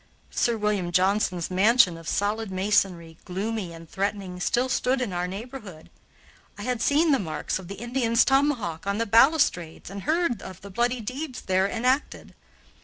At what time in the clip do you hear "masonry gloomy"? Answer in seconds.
2.49-3.71